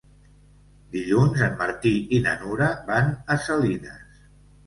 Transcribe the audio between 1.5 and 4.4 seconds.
Martí i na Nura van a Salines.